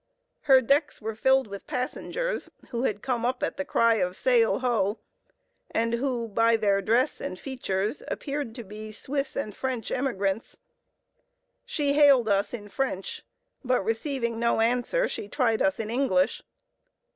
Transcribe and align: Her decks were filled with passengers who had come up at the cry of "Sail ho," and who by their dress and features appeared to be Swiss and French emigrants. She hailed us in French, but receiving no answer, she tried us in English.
Her 0.45 0.61
decks 0.61 0.99
were 0.99 1.13
filled 1.13 1.45
with 1.45 1.67
passengers 1.67 2.49
who 2.69 2.85
had 2.85 3.03
come 3.03 3.23
up 3.23 3.43
at 3.43 3.57
the 3.57 3.63
cry 3.63 3.97
of 3.97 4.15
"Sail 4.17 4.57
ho," 4.57 4.97
and 5.69 5.93
who 5.93 6.27
by 6.27 6.57
their 6.57 6.81
dress 6.81 7.21
and 7.21 7.37
features 7.37 8.01
appeared 8.07 8.55
to 8.55 8.63
be 8.63 8.91
Swiss 8.91 9.35
and 9.35 9.55
French 9.55 9.91
emigrants. 9.91 10.57
She 11.65 11.93
hailed 11.93 12.27
us 12.27 12.51
in 12.51 12.67
French, 12.67 13.21
but 13.63 13.85
receiving 13.85 14.39
no 14.39 14.59
answer, 14.59 15.07
she 15.07 15.27
tried 15.27 15.61
us 15.61 15.79
in 15.79 15.91
English. 15.91 16.41